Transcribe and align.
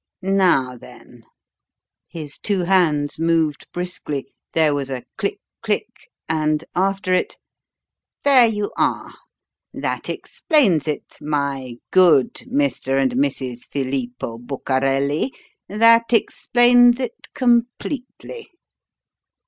Now 0.23 0.75
then" 0.77 1.25
his 2.07 2.39
two 2.39 2.61
hands 2.61 3.19
moved 3.19 3.67
briskly, 3.71 4.33
there 4.53 4.73
was 4.73 4.89
a 4.89 5.03
click 5.15 5.37
click, 5.61 6.09
and 6.27 6.63
after 6.73 7.13
it: 7.13 7.37
"There 8.23 8.47
you 8.47 8.71
are 8.75 9.13
that 9.75 10.09
explains 10.09 10.87
it, 10.87 11.17
my 11.21 11.75
good 11.91 12.33
Mr. 12.51 12.99
and 12.99 13.11
Mrs. 13.11 13.65
Filippo 13.71 14.39
Bucarelli; 14.39 15.29
that 15.69 16.11
explains 16.13 16.99
it 16.99 17.27
completely!" 17.35 18.49